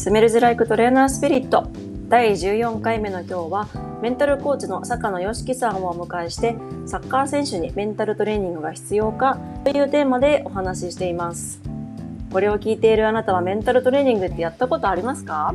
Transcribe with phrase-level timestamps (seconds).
[0.00, 1.68] スメルズライクトレーナースピリット。
[2.08, 3.68] 第14回目の今日は
[4.00, 11.60] メンタルコーチの坂野良樹さんをお迎えしてサッカー選手にメンタルトレーニングが必要かというテーマでお話ししています。
[12.32, 15.54] これを聞いているあなたはメンタルトレーニングってやったことありますか？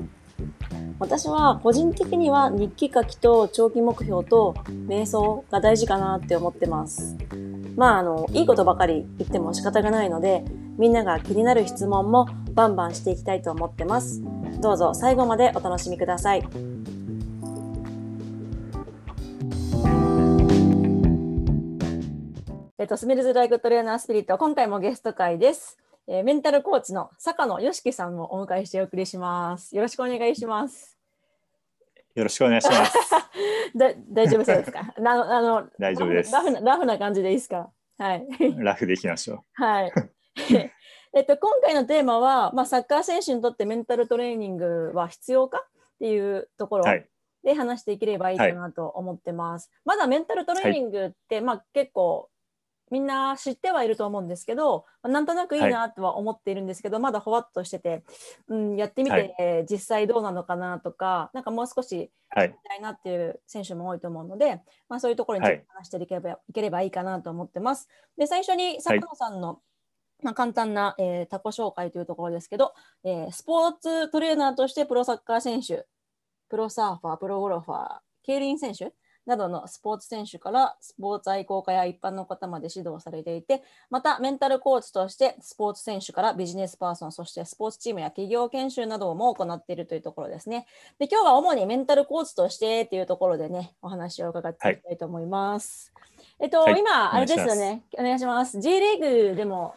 [1.00, 4.54] 私は個人的には日記書きと長期目標と
[4.88, 7.18] 瞑想が大事かなって思ってます。
[7.76, 10.46] まああのいいことばかり言っても仕方がないので
[10.78, 14.22] みんなが気になる質問もバンバンしていきたいと思ってます。
[14.62, 16.44] どうぞ最後までお楽しみください。
[22.78, 25.78] えっと、スメルズ・ライク・トレーナー・スピリット、今回もゲスト会です。
[26.08, 29.76] えー、メンタルコーチの坂野よしきさんをお迎えしてお送りします。
[29.76, 30.98] よろしくお願いします。
[32.14, 32.94] よろしくお願いします。
[33.76, 34.94] だ大丈夫そうですか？
[34.98, 36.60] あのあの大丈夫ですラフな。
[36.62, 37.70] ラフな感じでいいですか？
[37.98, 38.28] はい。
[38.58, 39.64] ラフでいきましょう。
[39.64, 39.92] はい。
[41.14, 46.86] えっと、今回のテーマは、まあ、サッカー選手にとってメンタルトレーニングは必要かっていうところ
[47.44, 49.70] で話していければいいかなと思ってます。
[49.86, 52.30] はい、まだメンタルトレーニングって、はい、まあ、結構
[52.92, 58.04] みんな知ってはいると思うんですけど、なんとなくいいなとは思っているんですけど、はい、まだほわっとしてて、
[58.48, 67.90] うん、やってみて実際どうなのかなとか、なんかもう少し知りたいなっていう選手も多いと思うので、まあ、そういうところに話していければ,、い、ければいいかなと思ってます。
[68.18, 69.62] で最初に坂野さんの、
[70.24, 75.86] まあ、簡単な、えー、他己紹介というところですけど、えー、スポーツトレーナーとしてプロサッカー選手、
[76.50, 78.94] プロサーファー、プロゴルファー、競輪選手
[79.26, 90.68] などのスポーツ選手からスポーツ愛好家や一般の方まで指導されていて、またメンタルコーチとしてスポーツ選手からビジネスパーソン、そしてスポーツチームや企業研修なども行っているというところですね。
[91.00, 95.92] で今日は主にメンタルコーチとしてというところでね、お話を伺っていきたいと思います。
[95.96, 96.06] はい、
[96.42, 98.62] えっと、はい、今、あれですよね、お願いします。
[98.62, 99.76] J リーグでも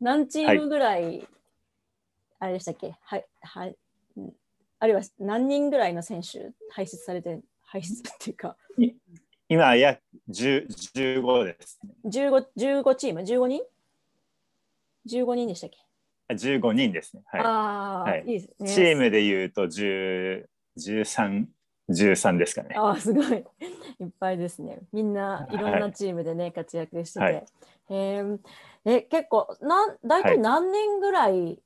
[0.00, 1.28] 何チームぐらい、はい、
[2.40, 2.94] あれでしたっけ？
[3.02, 3.76] はい、はい、
[4.78, 8.56] あるいは何人ぐらいの選手輩出されて排出っていうか。
[9.48, 11.90] 今約15です、ね。
[12.06, 13.62] 15, 15チーム ?15 人
[15.08, 15.78] ?15 人でしたっけ
[16.34, 17.22] ?15 人ですね。
[17.26, 17.40] はい。
[17.44, 17.48] あ
[18.06, 18.74] はい、いいですね。
[18.74, 20.46] チームでいうと10
[20.78, 21.46] 13、
[21.90, 22.74] 13ですかね。
[22.78, 23.26] あすごい。
[23.26, 24.80] いっぱいですね。
[24.92, 25.56] みんない。
[25.56, 27.24] ろんなチームでね、はい、活躍してて。
[27.24, 27.44] はい、
[27.90, 28.38] えー、
[28.84, 31.62] え結構なん大体何年ぐらい、はい、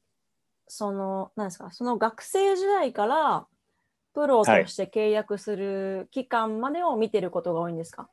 [0.67, 3.47] そのなんですかその学生時代から
[4.15, 8.11] プロとして契約する期間までを見てることが多いんですか、はい、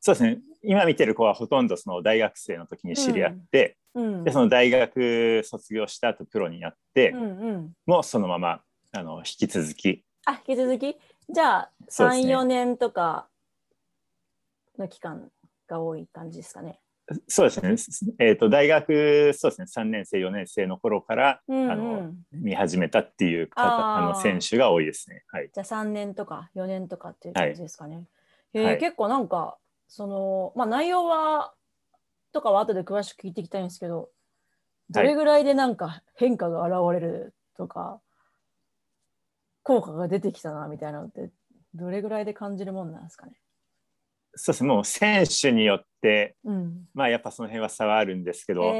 [0.00, 0.38] そうですね。
[0.62, 8.60] 今見てる子はほとんどその大学生の時に知り合って、うんうん、でその大学卒業した後プロになって、うんうん、もうそのまま
[8.92, 10.96] あの引き続きあ引き続き？
[11.28, 13.28] じゃあ34、ね、年とか
[14.78, 15.30] の期間
[15.68, 16.80] が多い感じですかね。
[17.28, 19.66] そうですね、えーと、大学そうですね。
[19.82, 23.62] 3年生4年生の頃から、うんうん、あの見始めたっていう方
[23.96, 28.06] あの選手が多いですね、はい、じゃあ3年とか4年とかっていう感じですかね、はい、
[28.54, 31.52] えーはい、結構なんかその、まあ、内容は
[32.32, 34.08] とかは後で詳しく聞いていきたいんですけど
[34.88, 38.00] どれぐらいでなんか変化が現れるとか、
[39.64, 41.30] 効果が出てきたなみたいなのって
[41.74, 43.32] どれぐらいで感じるもんなんですかね？
[44.36, 48.72] そうですもう選手によって、うん、まあやっぱその辺は差はあるんですけど、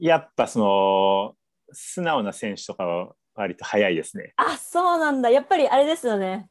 [0.00, 1.36] やっぱその
[1.72, 4.32] 素直な選手とかは割と早いですね。
[4.36, 6.48] あそうなんだやっぱりあれですよね。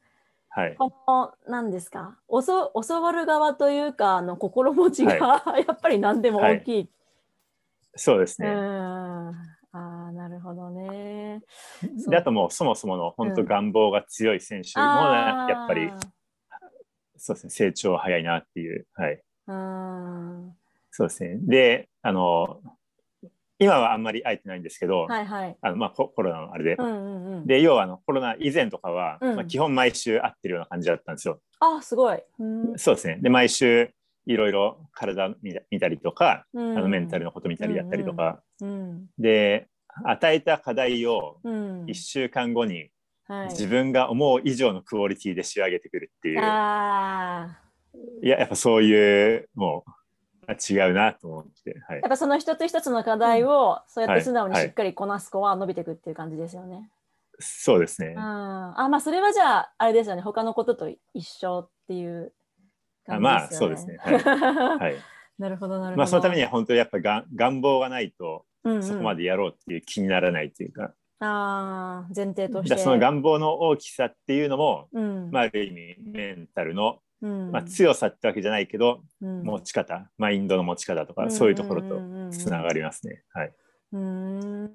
[0.49, 2.19] はい、この何ですか？
[2.29, 6.75] 教教わる側というかあの心持ちが、はい、やっぱり何でも大きい。
[6.75, 6.89] はい、
[7.95, 8.49] そうですね。
[9.73, 11.41] ああなるほどね。
[12.07, 15.91] であともうそもそもの本当願望が強い選手も、やっぱり
[17.21, 18.87] そうですね、成長早いなっていう。
[18.93, 19.21] はい。
[20.89, 21.37] そうですね。
[21.41, 22.61] で、あの、
[23.59, 31.39] 今はあんまり会えてないんですけど、はいはい、あのまあ、コロナのあれで、うんうんうん、で要はあのコロナ以前とかは、うん、まあ、基本毎週会ってるような感じだったんですよ。
[31.59, 32.19] あすごい、
[32.77, 33.19] そうですね。
[33.21, 33.93] で毎週
[34.25, 35.33] いろいろ体
[35.69, 38.69] 見たりとか、うん、あのメンタルのこと見たりやったりとか、うん。
[38.69, 39.67] うん、で
[40.05, 42.91] 与えた課題を1週間後に
[43.31, 46.35] はい、自分が思う以上のクオリティで仕上げてくるっていう。
[46.35, 49.85] いややっぱそういうも
[50.47, 56.67] う違うなと思って、はい、やっぱその一つ一つの課題をそうやって素直にしっかりこなす子は伸びていくっていう感じですよね。
[56.67, 56.89] はいはい、
[57.39, 58.15] そうですね。
[58.17, 60.21] あまあそれはじゃああれですよね。
[60.21, 62.33] 他のことと一緒っていう
[63.05, 63.19] 感じですよね。
[63.19, 63.97] まあそうですね。
[63.99, 64.13] はい。
[64.79, 64.95] はい、
[65.39, 65.97] なるほどなるほど。
[65.97, 68.45] まあそのためには本当にやっぱが願望がないと
[68.81, 70.93] そこまでやろうっていう気にならないっていうか。
[71.23, 82.01] あ前提としてその願望の大きさっていうのも、うん、まあ、ある意味メンタルの、うん、まあ、強さってわけじゃないけど、うん、持ち方マインドの持ち方とか、そういうところと
[82.31, 83.21] つながりますね。
[83.33, 83.53] はい、
[83.91, 84.71] うん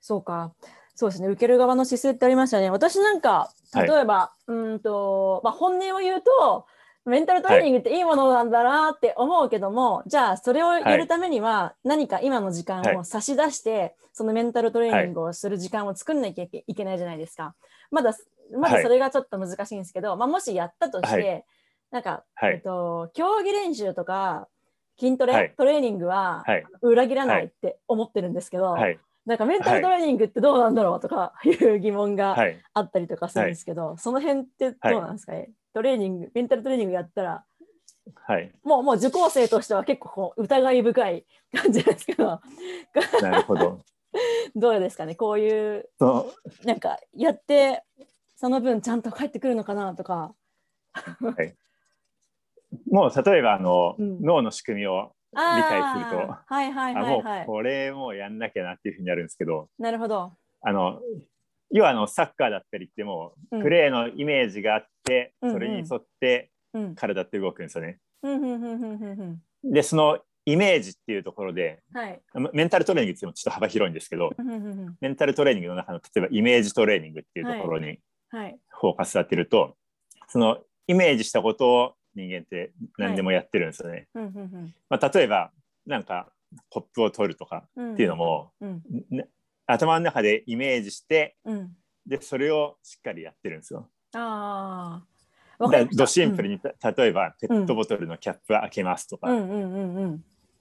[0.00, 0.54] そうか。
[0.94, 1.28] そうですね。
[1.28, 2.70] 受ける側の姿勢ってありましたね。
[2.70, 6.66] 私なんか、例えば、はい、うんと、まあ、本音を言うと、
[7.06, 17.54] メンタルトレーニングっていいものなんだなって思うけども、はい、じゃあそれをやるためには何か今の時間を差し出して、はい、そのメンタルトレーニングをする時間を作んなきゃいけないじゃないですか。
[17.90, 18.14] まだ
[18.52, 21.44] まだそれがちょっと難しいんですけど、まあ、もしやったとして、
[21.90, 24.48] なんか、えっと、競技練習とか
[24.98, 26.44] 筋トレ、トレーニングは
[26.82, 28.76] 裏切らないって思ってるんですけど、
[29.26, 32.36] なんかメンタルトレーニングってどうなんだろうとか いう疑問が
[32.74, 35.32] あったりとかするんですけど、その辺ってどうなんですか？
[35.32, 37.44] ね、トレーニングメンタルトレーニングやったら、
[38.14, 41.24] はい、もうもう受講生としては結構こう疑い深い
[41.54, 42.40] 感じですけど。
[43.22, 43.80] なるほど。
[44.54, 45.14] どうですかね？
[45.14, 45.88] こういう。
[46.64, 47.82] なんかやって
[48.36, 50.34] その分ちゃんと返ってくるのかなとか。
[50.92, 51.54] はい、
[52.90, 56.16] もう例えばあの、うん、脳の仕組みを理解すると、
[56.46, 59.68] はいはいはいはい、もうこれもうやんなきゃなっていうふうになるんですけど。
[59.78, 60.32] なるほど。
[60.62, 61.00] あの
[61.70, 66.50] 要はあのサッカーだったりってもう、プレーのイメージがあって、うん、それに沿って
[66.94, 67.98] 体って動くんですよね。
[69.64, 72.20] でそのイメージっていうところで、はい、
[72.52, 74.30] メンタルトレーニングってもちょっと幅広いんですけど、
[75.00, 77.98] メンタルトレーニングの中の例えばイメージトレーニングっていうところに
[78.30, 79.72] フォーカス当てると、はい、
[80.28, 84.08] そのイメージしたことを人間って何でもやってるんですよね。
[84.88, 85.50] まあ、例えば
[85.86, 86.28] なんか
[86.68, 88.82] コップを取るとかっていうのも、うん。
[89.12, 89.24] うん、
[89.66, 91.76] 頭の中でイメージして、うん、
[92.06, 93.88] でそれをしっかりやってるんですよ。
[94.14, 95.02] あ
[95.58, 99.36] だドシンプルに、例えばペットボトルのキャップ開けますとか、っ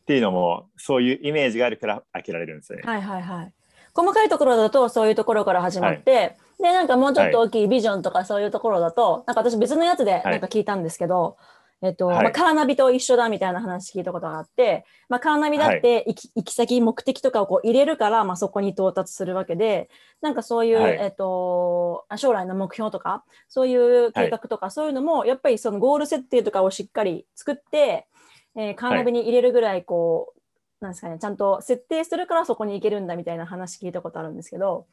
[0.05, 2.83] ていうのもそういうイメージがあるから開けられるんですよね。
[2.85, 3.53] はいはいはい。
[3.95, 11.35] 細かいところだとそういうところから始まって、はい、でなんかもうちょっと大きいビジョンとかそういうところだと、はい、なんか私別のやつでなんか聞いたんですけど、
[11.81, 19.89] はい、えっと、まあ、カーナビと一緒だみたいな話聞いたことがあって、まあ、カーナビだって行き,、行き先目的とかをこう入れるから、まあ、そこに到達するわけで
[20.21, 28.07] なんかそういう、えっと、将来の目標とかそういう計画とか、そういうのもやっぱりそのゴール設定とかをしっかり作って、
[28.55, 30.39] えー、カーナビに入れるぐらいこう
[30.79, 34.85] なんですかね、ちゃんと設定するからそこに行けるんだみたいな話聞いたことあるんですけど、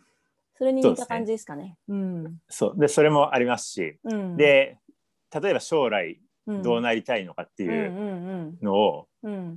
[0.61, 1.79] それに似た感じですかね。
[1.89, 2.79] そう、ねうん、そう。
[2.79, 4.77] でそれもありますし、うん、で
[5.35, 9.09] 例えば将来どうなりたいのかっていうのを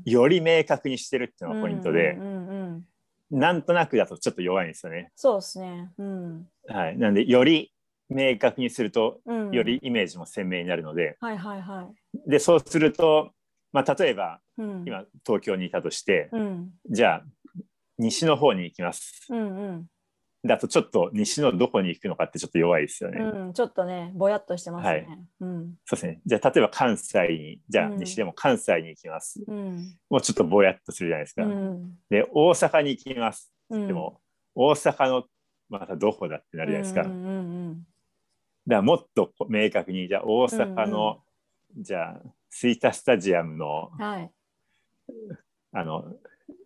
[0.05, 2.17] より明確にしてるっていうのがポイントで、
[3.31, 5.11] なんとなくだとちょっと弱いんですよね。
[5.15, 7.73] そうですね、うん、はい、なんでより
[8.09, 9.19] 明確にすると、
[9.51, 11.89] よりイメージも鮮明になるので、はいはいは
[12.27, 13.31] い、でそうすると
[13.73, 17.23] まあ、例えば、うん、今東京にいたとして、うん、じゃあ
[17.97, 19.25] 西の方に行きます。
[19.29, 19.85] うんうん
[20.45, 23.19] だとちょっと西のどこに行くのかってちょっと弱いですよね。
[23.24, 24.90] うん、ちょっとね、ぼやっとしてますね。
[24.90, 25.07] はい
[25.40, 26.22] うん、そうですね。
[26.25, 29.42] じゃあ例えば関西に、じゃあ西でも関西に行きます。
[29.48, 31.44] うん、もうちょっとぼやっとするじゃないですか。
[31.45, 33.54] うん、で、大阪に行きます。
[33.69, 34.19] でも、
[34.54, 35.24] 大阪の
[35.69, 37.01] またどこだってなるじゃないですか。
[37.04, 37.86] うんうんうん、だか
[38.68, 41.22] らもっと明確に、じゃあ大阪の、
[41.74, 44.31] うんうん、じゃあ吹田スタジアムの、はい、
[45.72, 46.13] あの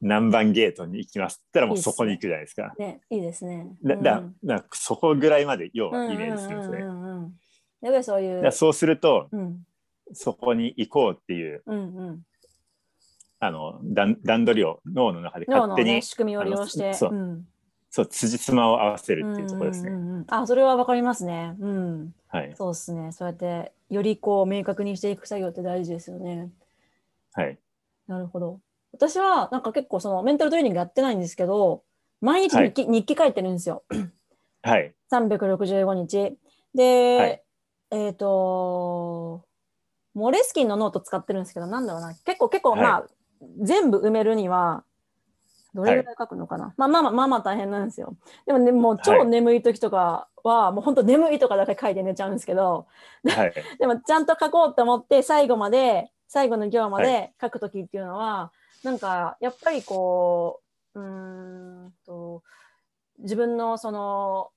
[0.02, 2.74] 何番ゲートに行きますったらもうそこに行くじゃないですか。
[2.78, 3.68] ね、いいですね。
[3.84, 6.80] だだだそこぐらいまで要はイメージするんですね。
[7.82, 8.52] やっぱりそういう。
[8.52, 9.60] そうすると、うん、
[10.14, 12.22] そこに行こうっていう、うんうん、
[13.40, 16.94] あの段段取りを脳の中で勝手に、ね、仕組みを利用して。
[16.94, 17.48] そう,、うん、
[17.90, 19.92] そう辻褄を合わせるっていうところですね。
[19.92, 21.56] うんうんうん、あそれはわかりますね。
[21.60, 22.14] うん。
[22.28, 22.54] はい。
[22.56, 23.12] そうですね。
[23.12, 26.50] そうやってよりこう明確にしていく作業って大事ですよね。
[27.34, 27.58] はい。
[28.08, 28.60] なるほど。
[28.98, 31.84] 私はなんか結構そのメンタルトレーニングやってないんですけど、
[32.20, 33.84] 毎日日記はい、日記書いてるんですよ。
[34.64, 34.94] はい。
[35.12, 36.38] 365日。
[36.74, 37.44] で、はい、
[37.92, 39.46] えっ、ー、と、
[40.14, 42.14] モレスキンのノート使ってるんですけど、なんだろうな。
[42.26, 43.08] 結構結構、まあ、
[43.62, 44.84] 全部埋めるには、
[45.74, 48.16] どれぐらい書くのかな、はい、まあまあまあまあまあ大変なんですよ。
[48.48, 52.88] でもね、もう超眠い時とかは、はい、もう本当眠いとかだけ書いて寝ちゃうんですけど、
[53.28, 58.58] はい、でもちゃんと書こうと思って最後まで、最後の行まで書く時っていうのは、はい、
[58.88, 60.62] なんかやっぱりこ
[60.96, 62.42] う、うんと、
[63.20, 64.50] 自分のその、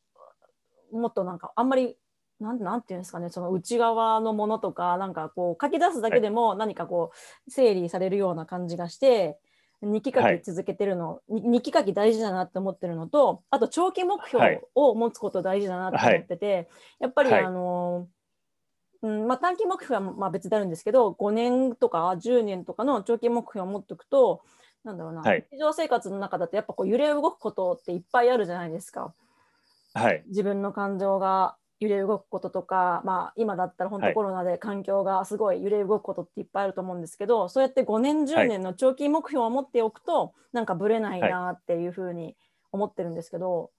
[0.92, 1.96] もっとなんかあんまり
[2.38, 7.10] なんなんていうんですかねその内側のものとかなんかこう書き出すだけでも何かこ
[7.46, 9.36] う整理されるような感じがして、
[9.82, 16.68] 日記書き続けてるの、はい、日記書き大事だなって思ってるのとあと長期目標を持つこと大事だなって思ってて、はい、
[17.00, 18.06] やっぱり、あの
[19.02, 24.42] うんまあ、短期目標はまあ別であるんですけど5年とか10年とかの長期目標を持っておくと
[24.84, 29.14] なんだろうな、はい、日常生活の中だとやっぱこう揺れ動くことっていっぱいあるじゃないですか。
[29.92, 41.20] はい、自分の感情が揺れ動くこととか、まあ、今だったら本当コロナで環境がすごい揺れ動くことっていっぱいあると思うんですけど、はい、そうやって5年10年の長期目標を持っておくと、なんかぶれない。
[41.20, 42.36] なっていうふうに
[42.70, 43.70] 思ってるんですけど、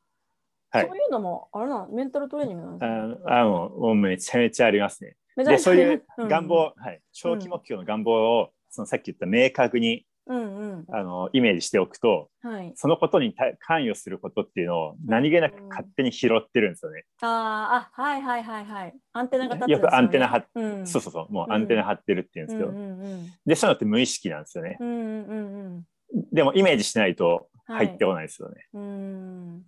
[0.72, 1.88] はい、そういうのもあれな。
[1.92, 5.16] メンタルトレーニングなんですかあもうめちゃめちゃありますね。
[5.36, 17.04] でそういう願望、うん、はい、長期目標の願望を、そのさっき言った明確にうんうん、あのイメージしておくと、はい、そのことに関与することっていうのを何気なく勝手に拾ってるんですよね。
[17.22, 18.94] うん、ああはいはいはいはい。
[19.14, 24.78] アンテナが立ってる、ね、よくアンテナ張っ、うん、そうそうそうもうアンテナ張ってるっていうんですけど、うんうんうん、でそういうのって無意識なんですよね。
[24.80, 26.28] うんうんうん。
[26.32, 28.66] でもイメージしないと入ってこないですよね。
[28.74, 29.64] はい、うん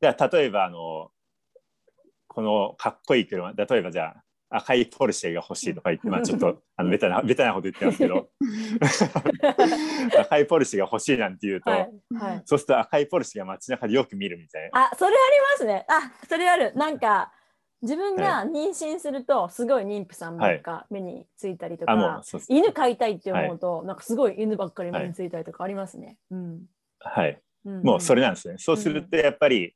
[0.00, 1.10] 例えばあの
[2.28, 8.28] このかっこいい車例えばじゃあ赤いポルシェが欲しいとか言って、まあちょっとあのベタな ベタなこと言ってますけど。
[10.20, 14.86] 赤いポルシェが欲しいなんて言うと、はいはい、そうすると赤いポルシェが街中でよく見るみたいな。
[14.92, 15.84] あそれありますね。
[15.88, 16.72] あそれある。
[16.76, 17.32] なんか
[17.82, 26.18] 自分が妊娠するとすごい妊婦さんばっか目についたりとか、はい、犬飼いたいって思うと、はい、なんかすごい犬ばっかり目についたりとかありますね。
[26.30, 26.62] うん、
[27.00, 28.56] はい、うん、もうそれなんですね。
[28.58, 29.74] そうするとやっぱり、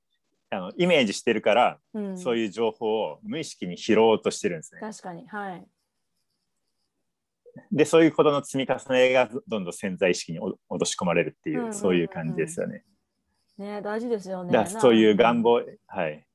[0.51, 4.81] あのイメージしてるから、うん、そういう情報を無意識に拾おうとしてるんですね。
[4.81, 5.65] 確かに、はい。
[7.73, 12.85] でそういうことの積み重ねがどんどん潜在意識に落とし込まれるっていううんうんうんうん、そういう感じですよね。
[13.59, 14.53] ね大事ですよね。
[14.53, 16.27] だそういう願望、はい。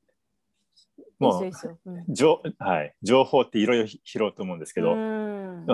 [1.19, 1.43] もう、
[1.85, 4.93] うん、情はい、情報っていろいろ拾うと思うんですけど、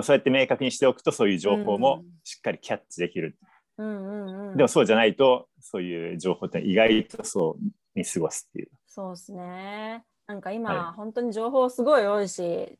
[0.02, 3.36] そうやって明確にしておくとそういう情報もしっかりキャッチできる。
[3.78, 8.68] うんうんうん、でもそうじゃないとそういう情報って意外とそうに過ごすっていう。
[8.86, 10.04] そうですね。
[10.26, 12.78] なんか今、はい、本当に情報すごい多いし、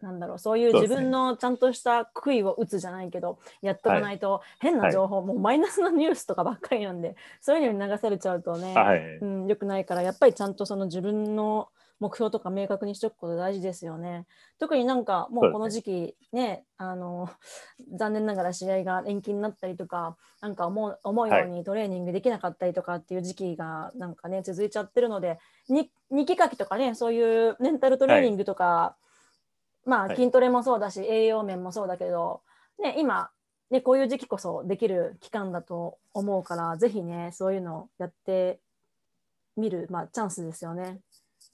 [0.00, 11.68] なんだろうそういう自分のちゃんとした杭を打つじゃないけど、ね、やっとかないと変な情報、はい、もうマイナスなニュースとかばっかりなんでそういうのに流されちゃうとね、はい、うん、よくないからやっぱりちゃんとその自分の
[12.00, 14.26] 目標とか明確にしておくこと大事ですよね。
[14.58, 17.28] 特になんかもうこの時期ね、あの
[17.94, 25.38] 残念ながら試合が延期になったりとか、なんか思う思うようにトレーニングできなかったりとかっていう時期がなんかね続いちゃってるので、
[25.68, 25.90] 日
[26.24, 28.96] 記書きとかねそういうメンタルトレーニングとか、は
[29.86, 32.40] い、まあ筋トレもそうだし、栄養面もそうだけど、
[32.78, 33.30] ね今
[33.70, 38.58] ねこういう時期こそできる期間だと思うから、ぜひねそういうのをやって
[39.58, 41.00] みるまあチャンスですよね。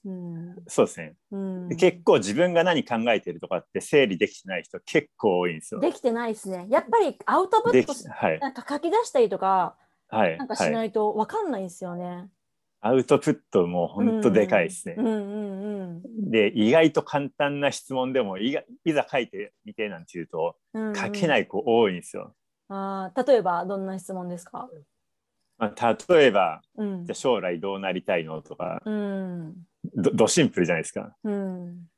[0.07, 5.81] うん、そうですね、うん、結構自分が何考えてるとかって整理できてない人結構多いんですよ。
[5.81, 6.67] できてないですね。
[6.71, 9.77] やっぱりアウトプット、はい、なんか書き出したりとか、
[10.09, 12.05] はい、なんかしないと分かんないんですよね。
[12.05, 12.29] はい、
[12.83, 14.97] アウトプットも本当でかいですね。
[16.31, 22.33] で意外と簡単な質問でもいいざ書いてみてなんていうと、うんうん、書けない子多いんですよ。
[22.69, 24.69] あ例えばどんな質問ですか？
[25.59, 29.55] まあ、例えば、うん、じゃ将来どうなりたいのとか、うん、
[29.97, 31.17] どどシンプルじゃないですか。
[31.25, 31.88] うん、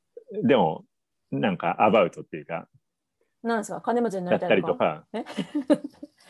[0.45, 0.85] でも
[1.31, 2.69] なんかアバウトっていうか。
[3.43, 3.81] なんですか？
[3.81, 5.05] 金持ちになりたいとか？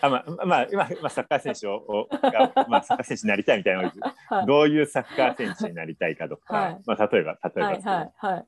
[0.00, 3.90] あまあ、まあ、今、まあ、サッカー選手をが、 まあ、サッカー選手になりたいみたいなの
[4.28, 8.46] はい、どういうサッカー選手になりたいかとか、はい、まあ、例えば、例えばはいはいはい、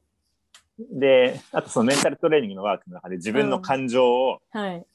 [0.78, 4.38] で、あとそのメンタルトレーニングのワークの中で自分の感情を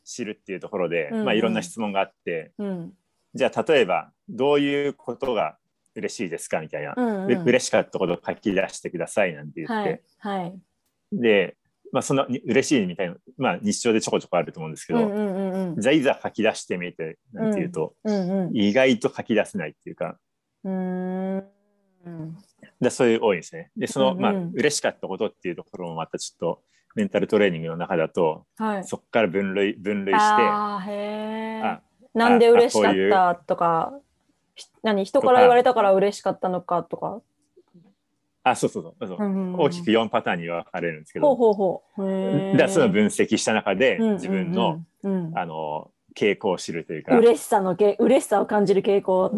[0.05, 2.93] 知るっていうところで、うん、まあ、いろんな質問があって、うん、
[3.33, 5.57] じゃあ例えばどういうことが
[5.95, 6.59] 嬉しいですか？
[6.59, 10.59] みたいな、うんうん、嬉しかったことを書き出してくださいなんて言って、はいはい、
[11.11, 11.55] で、
[11.91, 20.17] まあ、そんな嬉しいみたいな、まあ、日常でちょこちょこあると思うんですけど、うんうんうん、じゃあいざ書き出してみてなんて言うと、うんうんうん、意外と書き出せないっていうか。
[20.63, 21.43] うん。
[22.81, 23.71] でそういう多いですね。
[23.77, 26.61] でその、うんうん、まあ嬉しかったことっていうところもまたちょっと
[26.93, 31.81] メンタルトレーニングの中だと、はい、そこから分類分類してあ
[32.13, 33.93] なんで嬉しかったとか
[34.83, 37.21] 何人から言われたから嬉しかったのかとか？
[38.43, 39.07] あ、そうそうそう。
[39.07, 42.03] そう、うんうん、大きく4パターンに分かれるんですけど、ほうほうほ
[42.53, 42.57] う。
[42.57, 45.27] でその分析した中で自分の、うんうん。
[45.27, 47.17] うん、あの傾向を知るというか。
[47.17, 49.31] 嬉しさのけ嬉しさを感じる傾向。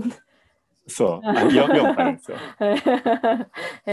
[0.88, 2.38] そう、4, 4個あるんですよ。
[3.86, 3.92] へ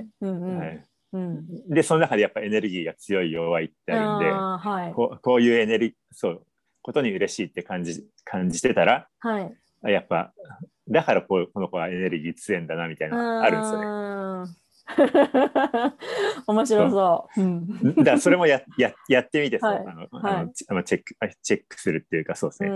[0.00, 0.26] えー。
[0.26, 0.58] うんうん。
[0.58, 0.84] はい。
[1.12, 6.42] うん、でその中でやっぱエネルギーが強い弱いってあるんで、はい、ここういうエネルギーそう
[6.82, 9.54] ことに嬉しいって感じ感じてたら、はい、
[9.90, 10.32] やっぱ
[10.88, 13.80] だからこうこの子はエネルギー強いんだなみたいなあるんですよ
[14.46, 14.64] ね。
[16.46, 17.40] 面白そう。
[17.40, 22.70] うん、だそれもや ややってみてはい、あの、はい、あのチェックチェックするっていうかそうですね。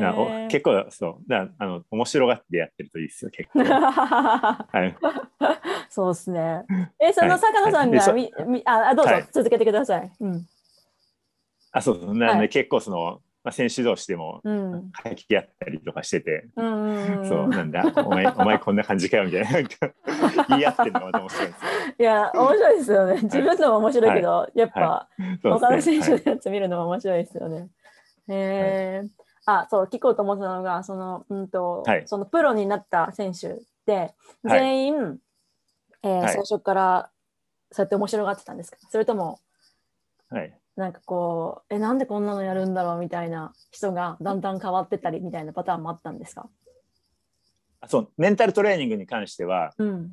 [0.00, 0.14] な
[0.48, 1.28] 結構そう。
[1.28, 3.60] だあの面白がってやってるといいですよ結構。
[3.64, 4.96] はい、
[5.88, 6.64] そうですね。
[7.00, 10.12] えその坂野さんが、はい、みあどうぞ、続けてください。
[10.20, 10.46] うん、
[11.72, 12.14] あそうそう。
[12.16, 19.48] な、はい、結構そのまあ、選手同士でも書き合ったりとかしてて、うん、そうなんだお前お前こんな感じかよみたいな。
[20.50, 21.58] 言い合ってるのがまた面白いです
[21.98, 23.20] いや面白いですよね。
[23.22, 27.68] 自分のも面白いけど、はい、やっぱ、はい、他の選手のやつ見るのも面白いですよね。
[28.28, 29.08] へえ、
[29.46, 35.18] あそう聞こうと思ったのがその,、うんと、はい、そのプロになった選手で全員、はい、
[36.02, 37.10] えー、最初から
[37.72, 38.76] そうやって面白がってたんですか？
[38.90, 39.40] それとも、
[40.28, 46.48] はい、なんかこうえなんでこんなのやるんだろうみたいな人がだんだん変わってたりみたいなパターンもあったんですか？
[47.88, 50.12] そうメンタルトレーニングに関しては、うん、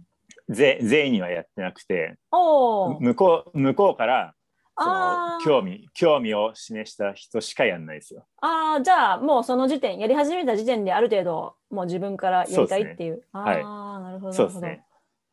[0.49, 4.33] ぜ全員にはやってなくて向こう向こうから
[4.79, 8.25] その興味興味を示した人しかやんないですよ。
[8.41, 13.13] ああじゃあもうその時点やり始めた時点である程度もう自分からやりたいっていう。
[13.13, 14.33] うね、ああ、なるほど。
[14.33, 14.83] そうですね。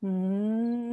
[0.03, 0.84] うん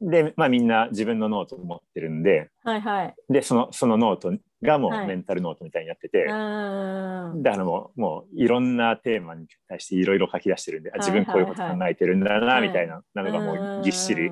[0.00, 14.30] で、まあ、みんな自分のノートを持ってるんで、はいはい、でそのそのノートがもうメンタルノートみたいになってて、はい、だからもうもういろんなテーマに対していろいろ書き出してるんで、自分こういうこと考えてるんだな、みたいなのがもうぎっしり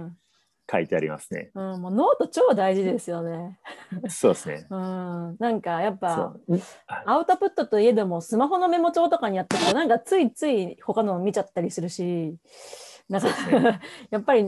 [0.71, 1.51] 書いてありますね。
[1.55, 3.59] うん、もうノート超大事ですよね。
[4.09, 4.67] そうですね。
[4.71, 6.35] うん、なんかやっぱ
[7.05, 12.37] アウトプットといえどもスマホのメモ帳とかにやってるとなんかついつい他のを見ちゃったりするし、
[13.09, 13.29] なんか、
[13.61, 14.45] ね、 やっぱり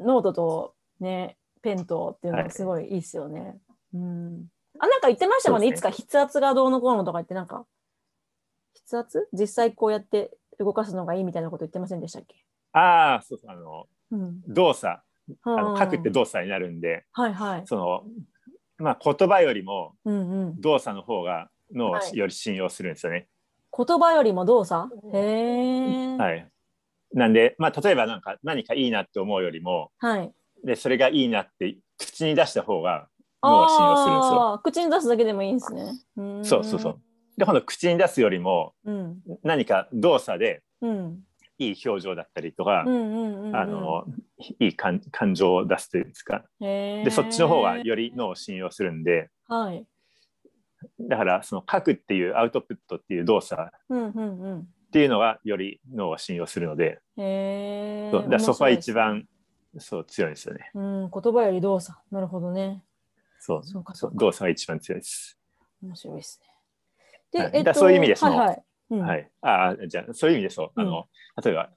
[0.00, 3.40] ノートとねペンとっていうのがすごいいいですよね。
[3.40, 3.58] はい、
[3.94, 4.46] うん。
[4.78, 5.74] あなんか言ってましたもんね、ね。
[5.74, 7.66] いつか筆圧がどうのこうのとか言ってなんか。
[8.86, 12.36] 筆圧実際こうやって動かすのがいいみたいなこと言ってませんでしたっけ？
[12.72, 15.00] ああそうあの、うん、動作。
[15.44, 15.62] あ。
[15.62, 18.04] の書くって動作になるんで、はいはい、その
[18.78, 23.28] まあ、言葉よりも動作の方が脳をより信用するんですよね。
[23.70, 24.88] はい、言葉よりも動作？
[25.12, 26.16] へえ。
[26.16, 26.51] はい。
[27.14, 30.32] なんで、まあ、例えばなんか何かいいなって思うよりも、はい、
[30.64, 33.08] でそれがいいなって口に出した方が
[33.42, 34.60] 脳は信用するんですよ。
[34.62, 35.92] 口に出すだけでもいいんですね。
[36.44, 37.00] そうそうそう。
[37.36, 41.20] で今度口に出すよりも、うん、何か動作で、うん。
[41.58, 44.04] いい表情だったりとか、あの
[44.58, 46.44] いい感感情を出すというんですか。
[46.58, 49.86] でそっちの方がより脳を信用するんで、はい、
[50.98, 53.70] だからその書くっていうアウトプットっていう動作
[54.92, 59.26] っていうのはより脳は信用するので、そだそこは一番
[59.78, 60.70] そう強いですよね。
[60.74, 61.98] うん、言葉より動作。
[62.10, 62.84] なるほどね。
[63.40, 65.38] そうそうかそう動作が一番強いです。
[65.82, 66.46] 面白いですね。
[67.32, 68.56] で、はい、えっと、そういう意味でその、はい
[68.90, 69.00] はい。
[69.00, 71.06] はい、あじゃあそういう意味でそう、あの
[71.42, 71.70] 例えば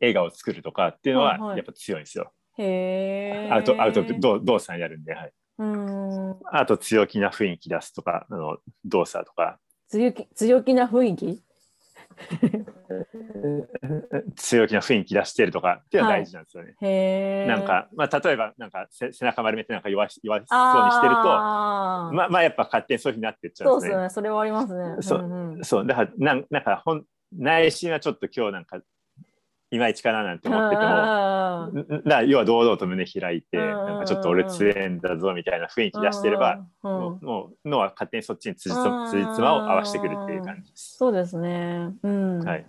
[0.00, 2.32] 映画を作るとかっていうのはやっぱ強いんですよ。
[2.58, 4.02] へアウトアウト
[4.40, 6.36] 動作にやるんで、はい、うん。
[6.50, 9.60] あと強気な雰囲気出すとかあの動作とか。
[9.86, 11.45] 強気強気な雰囲気？
[14.36, 16.74] 強気な雰囲気出してるとかっていうのは大事なんですよね。
[16.80, 23.92] はい、なんか、まあ、例えばなんか背中丸めてなんか弱弱そうにしてるとまあ、まあやっぱ勝手にそういうふうになってっちゃうんですね。
[23.92, 24.96] そうですねそれはありますね。
[25.00, 28.80] そううんうん、そうだからなんなんか本内心はちょっと今日なんか
[29.70, 38.78] いまいちかななんて思っててもな要は堂々と胸開いてなんかちょっと俺強えんだぞみたいな雰囲気出してればもうもう脳は勝手にそっちにつじつ
[39.40, 40.96] まを合わせてくるっていう感じです。
[40.96, 42.66] そうですね、うん、はい。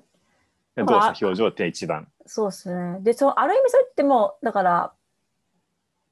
[0.77, 2.07] 動作表情って一番。
[2.25, 2.99] そうですね。
[3.01, 4.93] でそある意味それってもうだから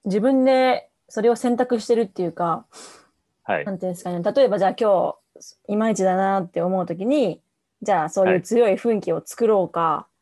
[0.06, 2.66] 自分でそれを選択してるっていうか、
[3.44, 4.22] はい、なんていうんですかね。
[4.22, 7.42] 例えばじゃあ今日いまいちだなって思う時に
[7.82, 10.15] じゃあそういう強い雰囲気を作ろうか、はい、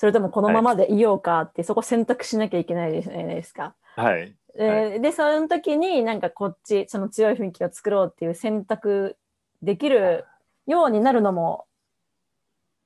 [0.00, 3.74] それともこのままでいようかって、そこ選択しなきゃいけないじゃないですか。
[3.96, 4.34] はい。
[4.54, 9.18] えー、でその時になんかこっちその強い雰囲気を作ろうっていう選択
[9.60, 10.24] できる
[10.66, 11.66] ようになるのも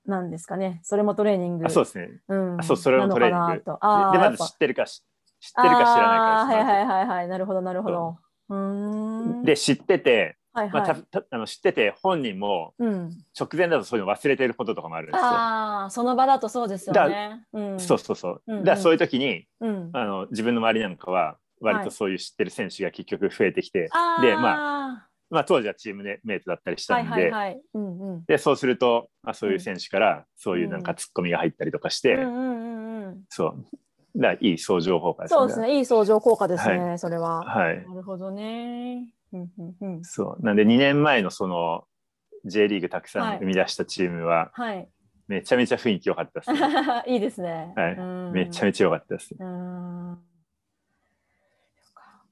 [0.05, 0.81] なんですかね。
[0.83, 1.71] それもトレーニング。
[1.71, 3.65] そうですね、うん、そうそれもトレーニング。
[3.65, 7.29] でまず知ってるか知ってるか知らないかはいはいはいはい。
[7.29, 8.17] なるほどなるほど。
[8.49, 8.57] う。
[8.57, 9.45] ん。
[9.45, 15.27] で知っててはいはい、まあ、たあの知ってて本人も直前だとそういうの忘れてることとかもあるんですよ。
[15.27, 17.45] ああその場だとそうですよね。
[17.53, 18.43] うん、そうそうそう。
[18.47, 27.33] うんうん、だそういう時に、うん、あの自分の周りなんかは割とそういう知ってる選手が結局増えてきて、はい、でまあまあ、当時はチームメイトだったりしたんで,、
[28.29, 32.17] でそうすると、まあ、そういう選手からそういうなんかツッコミが入ったりとかして、
[33.31, 33.65] そう。
[34.17, 35.39] だいい相乗効果ですね。
[35.39, 35.77] そうですね。
[35.77, 37.43] いい相乗効果ですね、はい、それは。
[37.43, 39.09] はい、なるほどね。
[40.03, 40.45] そう。
[40.45, 41.85] なんで2年前のその
[42.45, 44.89] J リーグたくさん生み出したチームは、はい、
[45.29, 47.73] めちゃめちゃ雰囲気良かったです、ね、 いいですね。
[47.75, 47.97] はい、
[48.33, 49.35] めちゃめちゃ良かったです。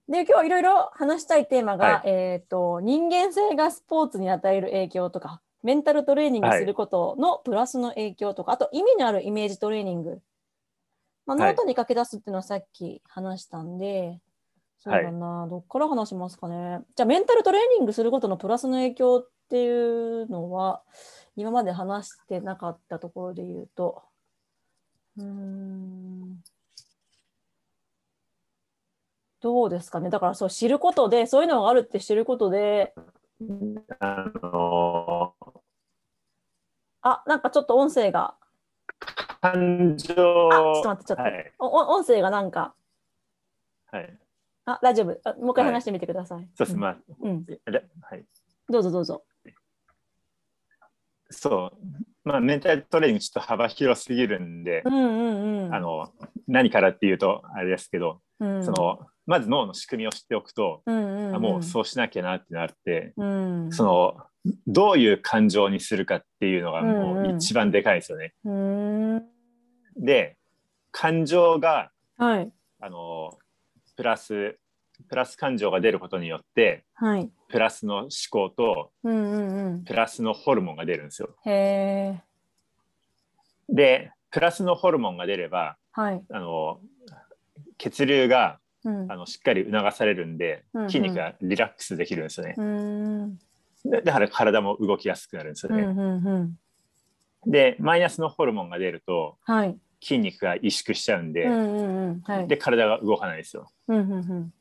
[0.08, 10.20] で今日いろいろ話したいテーマが、はい、えーと、人間性がスポーツに与える影響とかメンタルトレーニングすることのプラスの影響とか、はい、あと意味のあるイメージトレーニング、
[11.24, 14.20] まあ、ノートに書き出すっていうのはさっき話したんで、
[14.82, 16.80] そうだな、はい、どっから話しますかね。
[16.96, 20.82] じゃあ、メンタルトレーニングすることのプラスの影響っていうのは、
[21.36, 24.02] 今まで話してなかったところで言うと、
[25.18, 26.42] うん、
[29.40, 30.10] どうですかね。
[30.10, 32.92] だからそう知ることで、そういうのがあるって知ることで。
[34.00, 35.34] あの
[37.02, 38.34] あ、なんかちょっと音声が。
[39.40, 40.12] 感情。
[40.52, 41.22] あ、ちょっと待って、ちょっと。
[41.22, 42.74] はい、お音声がなんか。
[43.92, 44.21] はい。
[44.64, 45.18] あ、大丈夫。
[45.24, 46.38] あもう一回話してみてください。
[46.38, 46.78] はい、そうです。
[46.78, 47.44] まあ、うん。
[48.00, 48.24] はい。
[48.68, 49.24] どうぞどうぞ。
[51.30, 51.78] そう。
[52.24, 56.12] まあ、メンタルトレーニングちょっと幅広すぎるんで、うんうんうん、あの
[56.46, 64.16] 何からっていうとあれですけど、うん、そのまず脳の仕組みを知っておくと、うんうんうん、もうそうしなきゃなってなって、うん、その
[64.66, 68.34] どういう感情にするかっていうのがもう一番でかいですよね。
[68.44, 69.24] うんうん、
[69.96, 70.36] で
[70.92, 73.36] 感情が、はい、あの
[73.96, 74.58] プラス
[75.08, 81.30] プラス感情が出ることによって、はい、プラスの思考と、うんうんうん、プラスのホルモンが出るんですよ。
[81.44, 82.20] へ
[83.68, 86.80] でプラスのホルモンが出れば、はい、あの
[87.78, 92.54] 血流が、うん、あのしっかり促されるんで、うんうん、筋肉がリラックスできるんですよね。
[92.56, 93.38] うん。
[93.84, 95.82] だから体も動きやすくなるんですよね。
[95.82, 102.20] うんうんうん、でマイナスのホルモンが出ると、はい、筋肉が萎縮しちゃうんで、うんうんうん。
[102.22, 103.70] はい、で体が動かないですよ。
[103.86, 104.52] うんうんうん。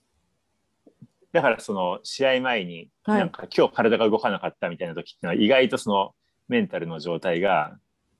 [1.33, 6.13] だからその試合前に、なんか今日体が動かなかったみたいな時っていうのは意外とその
[6.47, 7.75] メンタルの状態が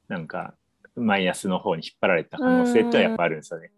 [0.08, 0.56] なんか
[0.96, 3.72] マイナスの方に引っ張られた可能性ってはやっぱあるんですよね。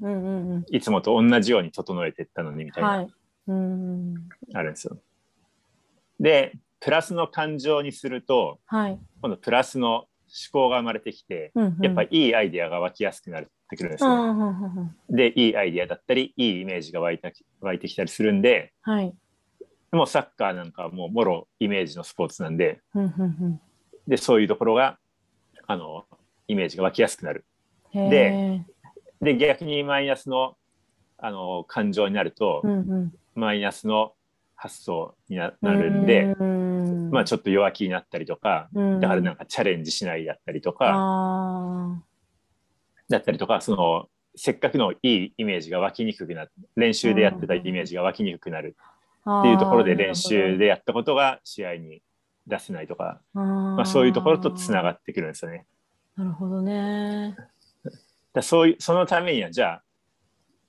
[0.00, 3.08] うんうんうん、いつもと同じように整えていったのにみたいな、はい、
[3.48, 4.14] うん
[4.52, 4.98] あるんですよ。
[6.20, 10.06] でプラスの感情にすると、はい、今度プラスの思
[10.52, 19.14] 考が生まれてきて、うんうん、やっぱいいアイデアが湧きやすくなってくるんですよ、ね、でいいアイデアだったりいいイメージが湧いた湧いてきたりするんで、はい、
[19.92, 23.60] もうサッカーなんかはもうもろイメージのスポーツなんでうんうんうん、
[24.06, 24.98] でそういうところが
[25.66, 26.04] あの
[26.48, 27.44] イメージが湧きやすくなる。
[27.92, 28.64] で
[29.20, 30.56] で逆にマイナスの
[31.16, 34.12] あの感情になると、うんうん、マイナスの
[34.56, 36.34] 発想になるんで、
[37.14, 42.02] まあちょっと弱気になったりとか、だからなんかチャレンジしないだったりとか、
[43.08, 48.76] だったりとか、そのせっかくのいいイメージが湧きにくくなる、練習でやってたイメージが湧きにくくなる
[49.30, 52.02] っていうところで練習でやったことが試合に
[52.48, 55.66] 出せないとか、まあそういうところとつながってくるんですよね。
[56.16, 57.36] なるほどね。
[58.34, 59.82] だそういうそのためにはじゃあ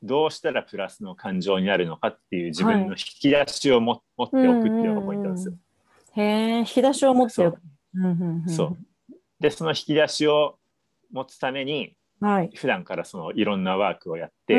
[0.04, 5.56] どうしたらプラスの感情になるのかっていう自分の引き出しをも、はい、持っておくっていうのがポイントなんですよ。
[6.16, 7.34] へえ、引き出しを持って。
[8.48, 8.78] そう。
[9.40, 10.58] で、その引き出しを
[11.12, 14.56] 持つために、はい、普段からそのいろんなワークをやって、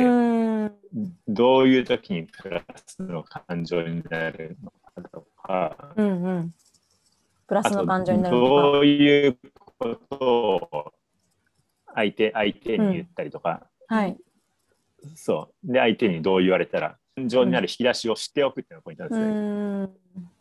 [1.26, 6.54] どういう時にプラスの感情になるのかとか、うんうん、
[7.46, 8.36] プラスの感情になる。
[8.36, 10.92] どういうことを
[11.94, 14.16] 相手相手に言ったりとか、うん、はい
[15.14, 15.72] そう。
[15.72, 20.35] で、相手にどう言われたら、感情になる引き出しを知っておくっていうのがポイントなんですね。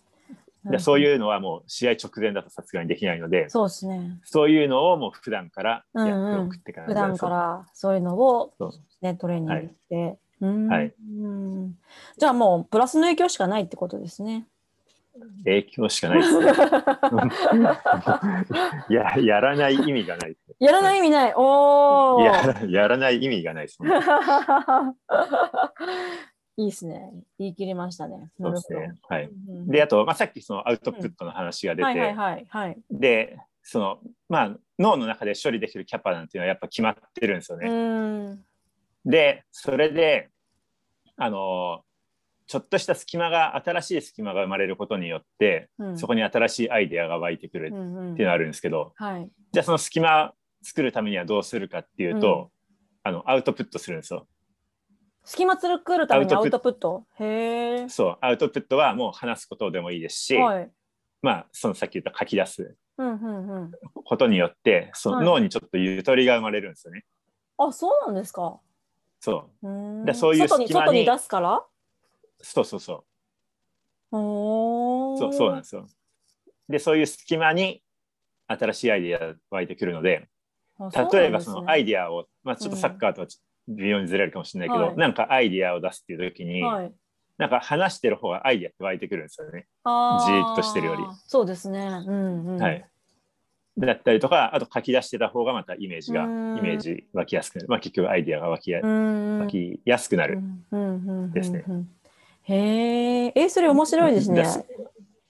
[0.71, 4.19] でそういうのはもう試合直前だとさすがにできないので、そうですね。
[4.23, 8.53] そういうのをもう普段からやっておくって感じ、うんうん、普段からそういうのを、
[9.01, 10.17] ね、トレーニングして。
[10.41, 11.77] はい、うん
[12.17, 14.45] じゃあもうプラスの影響しかないってことですね。
[15.45, 16.47] 影響しかないですね。
[18.89, 20.35] ややらない意味がない。
[20.59, 21.33] やらない意味ない。
[21.35, 23.91] おややらない意味がないです、ね。
[26.57, 27.11] いいですね。
[27.37, 28.31] 言い切りましたね。
[28.39, 28.93] そうですね。
[29.09, 29.29] はい。
[29.67, 38.37] で、あと、まあ、さっきそのアウトプットの話が出て、はいはいはい、で、その、まあ、脳の中で処理できるキャパなんていうのはやっぱ決まってるんですよね。
[39.05, 40.29] で、それで、
[41.17, 41.81] あの、
[42.47, 47.83] ちょっとした隙間が新しい隙間が生まれることによって、うん、そこに新しいアイデアが湧いてくるっていう
[48.17, 52.51] のがあるんですけど、うんうんはい、じゃあその隙間作るためにはどうするかっていうと、
[53.05, 54.27] うん、あのアウトプットするんですよ。
[55.25, 57.89] 隙間作るためにアウトプットへえ。
[57.89, 60.71] そうアウトプットはもう話すことでもいいですし、はい、
[61.21, 62.75] まあそのさっき言った書き出す
[64.05, 67.03] ことによって、その脳にちょっとゆとりが生まれるんですよね。
[67.57, 68.59] はい、あそうなんですか？
[69.19, 71.65] そうでそういう隙間に外に出すから？
[72.41, 73.03] そうそうそう。
[74.11, 75.87] そうそうなんですよ。
[76.69, 77.81] でそういう隙間に
[78.47, 80.29] 新しいアイデアが湧いてくるので
[81.13, 83.27] 例えばそのアイデアを、まあ、ちょっとサッカーとは
[83.67, 86.93] 微妙にずれるかもしれないけど、うん、なんかアイデアを出すっていう時に、はい、
[87.37, 89.67] なんか話してる方がアイデアって湧いてくるんですよね。
[89.85, 91.03] じーっとしてるより。
[91.27, 92.85] そうですね、うんうん、はい。
[93.77, 100.39] だったりとかあと書き出してた方がまたイメージがイメージ湧きやすくなる、まあ、結局アイデアが湧きや湧きやすくなる。
[101.33, 101.65] ですね。
[102.43, 104.43] へえ、それ面白いですね。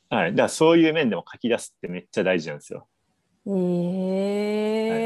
[0.09, 2.87] はい、だからそういう面でも書き出すってめっちゃ大事なんですよ。
[3.47, 4.99] へえ、はい、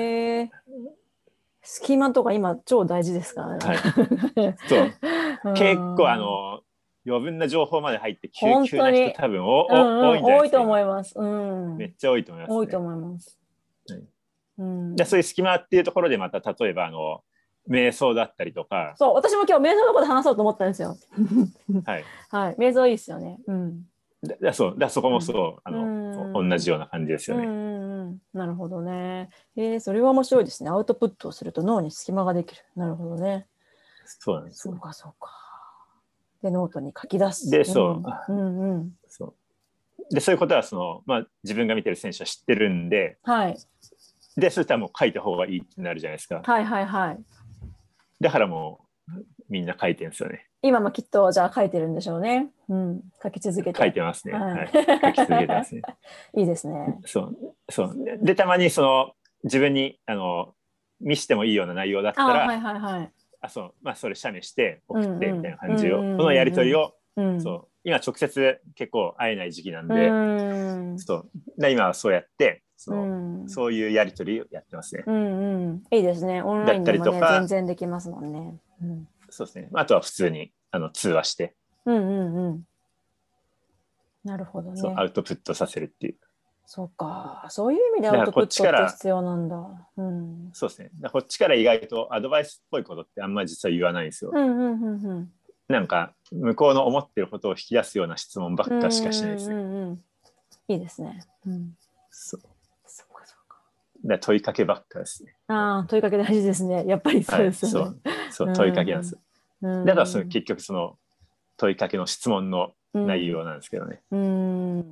[1.71, 3.59] 隙間とか今超大事ですからね。
[3.61, 3.77] はい、
[4.67, 5.53] そう。
[5.53, 6.61] 結構あの
[7.05, 10.41] 余分な情報まで入って急急な人多分お、うんうん、多いんじゃないですか。
[10.41, 11.77] 多いと思います、うん。
[11.77, 13.39] めっちゃ多いと思います、ね、多いと思います。
[14.57, 17.21] うん、でそういう隙間っていうところでまた例えばあの
[17.69, 18.95] 瞑想だったりとか。
[18.97, 20.97] そう私も今日瞑想のこと話そうと思ったんですよ。
[21.85, 23.37] はい、 はい、瞑想いいですよね。
[23.45, 23.83] うん
[24.41, 27.47] だそうだそこもそう、うん、あの同じような感じですよね。
[28.33, 29.29] なるほどね。
[29.55, 30.69] えー、それは面白いですね。
[30.69, 32.61] アウトプットをすると脳に隙間ができる。
[32.75, 33.47] なるほどね。
[34.05, 34.59] そうなんです。
[34.59, 35.31] そうかそうか。
[36.41, 37.49] でノートに書き出す。
[37.49, 38.33] でそう。
[38.33, 39.33] うんうん、そう
[40.13, 43.57] でそういうことはその、まあ、自分が見てる選手は知ってるんで、はい、
[44.37, 46.41] でそしたらもう書いた方がいいってなるじゃないですか。
[46.43, 47.19] はいはいはい。
[48.19, 50.47] だからもうみんな書いてるんですよね。
[50.61, 52.49] 今もきっとじゃあ書いてるんでしょうね。
[52.69, 53.79] うん、書き続けて。
[53.79, 54.33] 書いてますね。
[54.33, 55.81] はい、書き続けてますね。
[56.37, 56.99] いいですね。
[57.05, 57.37] そう
[57.69, 59.11] そうでたまにその
[59.43, 60.53] 自分にあの
[61.01, 70.13] 見してもいいような内容だったら、はいはいはい、あそうまあそれ写メして送ってみたいな感じを、このやり取りを、うん、そう今直接結構会えない時期なんで、う
[70.93, 75.03] ん、そう今はそうやってその、うん、そういうやり取りをやってますね。
[75.07, 76.41] うんうん、いいですね。
[76.41, 78.55] オンラインでも、ね、全然できますもんね。
[78.81, 79.69] うん、そうですね。
[79.73, 81.55] あとは普通にあの通話して。
[81.85, 82.67] うんうんうん。
[84.23, 84.81] なるほどね。
[84.95, 86.15] アウトプットさせるっていう。
[86.65, 87.47] そうか。
[87.49, 89.87] そういう意味でアウトプットって必要なんだ。
[89.97, 90.91] うん、そうですね。
[91.11, 94.31] こっちから意外とアドバイスっぽいことってあんまり実は言わないんですよ。
[94.33, 95.31] うんうんうんうん、
[95.67, 99.55] なんか向こうの思ってることを引き出すような質問ばっかしかしないですね。
[99.55, 100.03] うんうんうん、
[100.67, 101.25] いいですね。
[101.47, 101.75] うん、
[102.11, 102.41] そう。
[102.85, 103.57] そうかそうか。
[104.05, 105.35] だ問いかけばっかですね。
[105.47, 106.85] ああ、問いかけ大事ですね。
[106.85, 107.81] やっぱりそうですね。
[107.81, 107.91] はい、
[108.29, 109.17] そうそう問いかけなんです。
[109.61, 110.97] だからその結局その
[111.59, 114.01] 問いかけの質問の内容なんですけどね。
[114.11, 114.87] うん、なる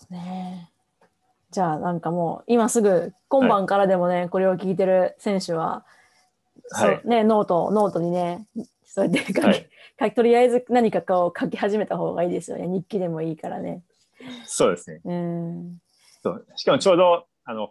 [0.00, 0.70] ほどね。
[1.50, 5.84] じゃあなんかもう今すぐ今晩からでもね、はい、これを聞いてる選手は、
[6.70, 8.46] はい、ね、ノートノートにね
[8.86, 12.66] そうやって書き、はい、とりあえず何かを書き始めた方がいいですよね。
[12.66, 13.82] 日記でもいいからね。
[14.46, 15.00] そうですね。
[15.04, 15.78] うん。
[16.22, 16.46] そう。
[16.56, 17.70] しかもちょうどあの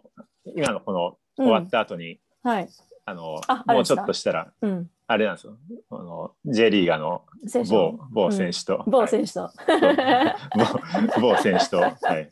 [0.54, 2.68] 今のこの終わった後に、うん、はい、
[3.04, 5.56] あのもうちょっとしたら、うん、あれなんですよ。
[5.90, 7.22] あの J リーガーの
[7.68, 9.52] 某某選手と、うん、某選手と、
[11.20, 12.30] 某選手と、 はい、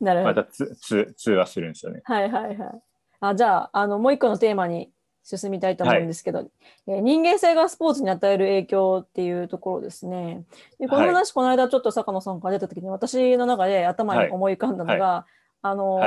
[0.00, 0.34] なるほど。
[0.34, 2.00] またつつ通話するんですよね。
[2.04, 2.82] はいはいはい。
[3.20, 4.90] あじゃああのもう一個のテーマに
[5.26, 6.48] 進みたいと思うんですけど、はい、
[6.86, 10.44] えー、人間性がスポーツに与える影響っていうところですね。
[10.78, 15.32] でこの話、はい、この間ちょっと坂野さんから出た時に私の中で頭に思い浮かんだのが、はい、
[15.68, 16.00] あの、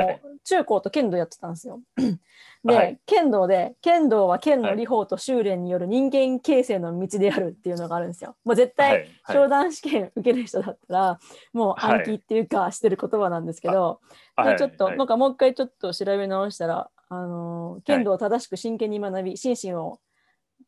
[0.43, 1.81] 中高と剣道やってたんですよ。
[2.63, 8.35] で、はい、剣道で剣道は剣の理法と修練による人間形成の道であるっていうのがあるんですよ。
[8.43, 11.19] もう絶対商談試験受ける人だったら、
[11.53, 14.01] もう暗記っていうかしてる言葉なんですけど、
[14.35, 19.99] はい、ちょっと、なんかもう一回ちょっと調べ直したらあの剣道を正しく真剣に学び、心身を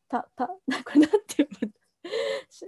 [0.08, 0.54] たた こ
[0.94, 1.48] れなんていう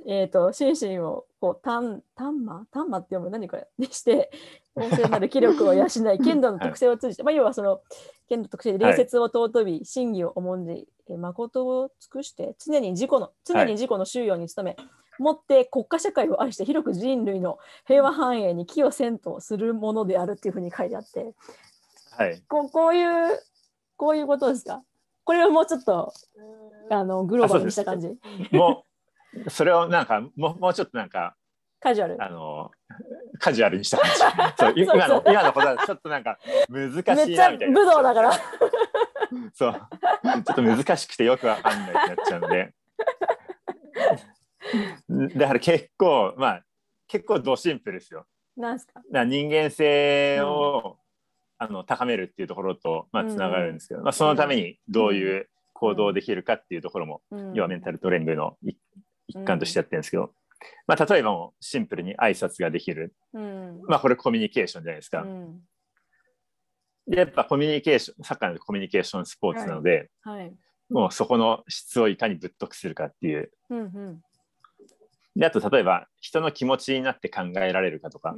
[0.06, 2.66] えっと心身をこうたんたんま？
[2.70, 3.66] たんまって読む何これ？
[3.78, 4.30] にして
[4.76, 7.80] 旺盛なる気力を養い剣道の特性を通じて、まあ、要はその
[8.28, 14.76] 剣の特性で礼節を尊び、真偽を重んじ、誠を尽くして常に自己の常に自己の収容に努め、
[15.18, 21.34] もって国家社会を愛して広く人類の平和繁栄に寄与せんとするものであるっていうふうに書いてあって、
[22.16, 23.38] はい、ここういう
[23.96, 24.82] こういうことですか？
[25.22, 26.12] これはもうちょっと
[26.90, 28.08] あのグローバルにした感じ。
[28.50, 28.93] もう
[29.48, 31.36] それをなんかもうもうちょっとなんか
[31.80, 32.16] カジュアル。
[32.22, 32.70] あの
[33.38, 34.16] カジュアルにした感じ。
[34.58, 37.80] そう今の今のことはちょっとなんか難しいなみたいな。
[37.80, 38.32] 武道だから。
[39.52, 39.72] そう。
[39.72, 42.74] ちょっと難しくてよくわかんないってなっちゃうので。
[45.36, 46.64] だから結構まあ
[47.06, 48.26] 結構ドシンプルですよ。
[48.56, 49.02] なんすか？
[49.24, 50.96] 人間性を、
[51.58, 58.76] あの高めるっていうところと、まあ、つながるんですけど、まあ、そのためにどういう行動できるかっていうところも、要はメンタルトレングの一
[59.44, 60.32] 環としてやってるんですけど、
[60.86, 63.14] まあ、例えばもシンプルに挨拶ができる、
[63.88, 65.26] まあ、これコミュニケーションじゃないですか。
[67.06, 70.38] でやっぱコミュニケーションサッカーのコミュニケーションスポーツなので、はい。
[70.38, 70.54] はい、
[70.88, 73.50] もうそこの質をいかにぶっとくするかっていう。
[73.70, 74.22] うんうん。
[75.36, 78.36] であと例えば人の気持ちになって考えられるかとか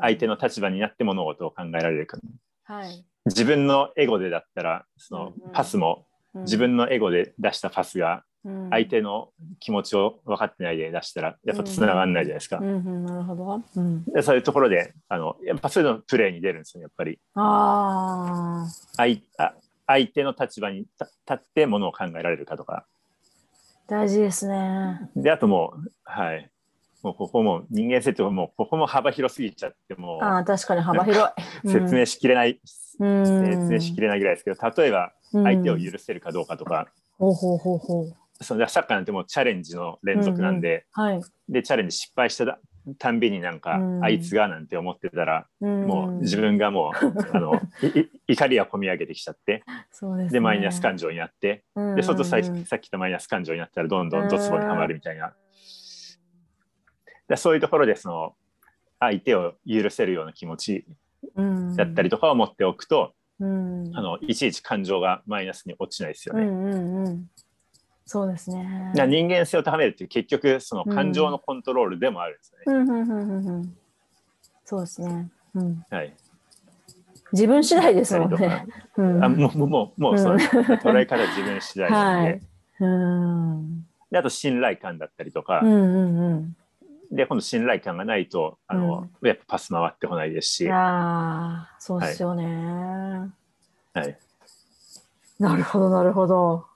[0.00, 2.18] 相手の立場になって物事を考えられるか、
[2.64, 8.22] はい、自分のエゴでだったらそのパスも自分のエゴで出したパスが
[8.70, 12.58] 相手の気持ちを分かってないで出したらやっぱつながらないじゃないですか。
[12.60, 17.18] なるほど、うん、でそういうところであのやっぱそういうのプレーに出るんですよやっぱり。
[17.34, 19.52] あ相あ
[19.86, 20.88] 相手の立場に立
[21.32, 22.86] ってものを考えられるかとか。
[23.88, 25.10] 大事ですね。
[25.16, 26.50] であともうはい。
[27.02, 31.18] もうここも人間性ってもうここも幅広すぎちゃってもあ確かに幅広
[31.64, 31.68] い。
[31.68, 32.60] 説明しきれない、
[32.98, 41.12] うん、説明しきれないぐらいですけど例えば相手を許せるかどうかとか、うん、ほうほうほうほうそのサッカーなんてもうチャレンジの連続なんで、うんうん。
[41.14, 42.58] はい、でチャレンジ失敗した
[42.98, 46.96] たんびになんか、うん、あいつがなんて思ってたら、うん、もう自分がもう
[47.36, 47.52] あの
[48.26, 49.62] 怒りは込み上げてきちゃって
[50.00, 55.34] で、ね、でマイナス感情になって、うん、で外ささっき言ったマイナス感情になったらどんどんドツボにはまるみたいな、
[57.28, 58.34] でそういうところでその
[58.98, 60.86] 相手を許せるような気持ち
[61.76, 66.44] だったりとかを持っておくと、あのいちいち感情がマイナスに落ちないですよね。
[66.44, 67.26] うんうんうん
[68.12, 68.90] そうですね。
[68.92, 72.92] 人間性を高めるって結局その感情のコントロールでもあるんですよね。
[72.92, 73.74] うん
[74.64, 75.30] そうですね。
[75.54, 76.12] うん、はい。
[77.30, 78.66] 自分次第ですもんね。
[78.96, 82.30] うん、あもうもうもうその、捉え方自分次第なんで。
[82.30, 82.40] はい、
[82.80, 83.86] うん。
[84.10, 85.60] であと信頼感だったりとか。
[85.62, 86.56] うんうんうん。
[87.12, 90.68] で今度信頼感がないとあの、うん、やっぱパス回ってこないですし。
[90.68, 93.28] ああそうですよね、は
[93.94, 94.18] い、はい、
[95.38, 96.69] なるほどなるほど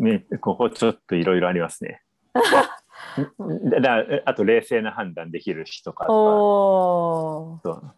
[0.00, 2.02] ね、ここちょっといろいろありますね。
[3.80, 7.94] だあと冷静な判断できる人かとか。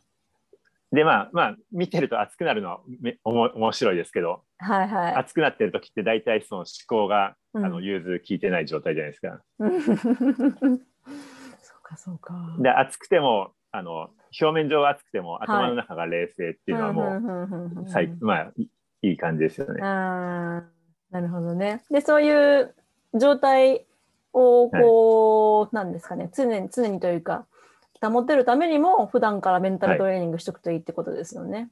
[0.92, 9.40] でまあまあ見てると熱くなるのはめおも面白いですけど、はいはい、熱くなってる時って大体その思考が、うん、あの融通聞いてない状態じゃないですか。
[11.62, 12.56] そうかそうか。
[12.58, 14.10] で熱くてもあの
[14.40, 17.20] 表面上は熱くても頭の中が冷静っていうのはもう、
[18.20, 18.52] まあ
[19.02, 19.80] いい感じですよね。
[21.10, 21.82] なるほどね。
[21.90, 22.74] で、そういう
[23.14, 23.86] 状態
[24.32, 27.46] をこう、はい、なんですかね、常に常にというか、
[28.00, 31.58] 保ってるためにも、普段からメンタルトレーニングしとくといいってことですよね。
[31.58, 31.68] はい、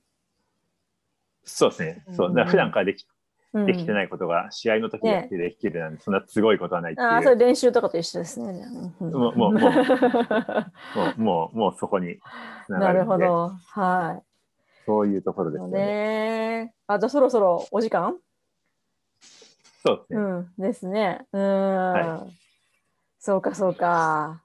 [1.45, 2.05] そうですね。
[2.13, 2.35] そう。
[2.35, 3.07] だ普段からでき、
[3.55, 7.09] うん、できてないことが試合の時だけできるなんで、ね、そんなすごいことはないっていう。
[7.09, 8.67] ああ、それ練習とかと一緒ですね。
[8.67, 9.61] もう、もう、もう、もう、
[11.21, 12.19] もう、もうそこに
[12.69, 13.53] なるほど。
[13.69, 14.23] はい。
[14.85, 15.71] そういうところですね。
[15.71, 18.17] ねあ、じゃあそろそろお時間？
[19.89, 20.21] そうですね。
[20.21, 21.27] うん、ですね。
[21.33, 22.37] うん、はい、
[23.19, 24.43] そうか、そうか。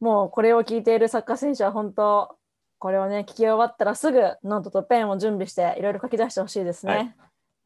[0.00, 2.36] もうこれを聞いているサッカー選手は本当、
[2.78, 6.92] これをね、聞き終わったらすぐノートとペンを準備していろいろ書き出してほしいですね。
[6.92, 7.14] はい、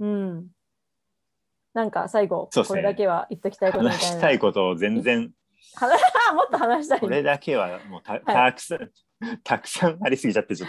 [0.00, 0.46] うん。
[1.72, 4.06] なんか最後、これだけは言っときたいことみたいな。
[4.06, 5.32] 話したいことを全然。
[6.34, 7.00] もっと話したい。
[7.00, 10.68] これだけはもうたたくさん、はい、たくさんありすぎちゃってちょっ